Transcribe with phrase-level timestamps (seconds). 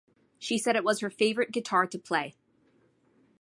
[0.39, 2.33] She said it was her favourite guitar to play.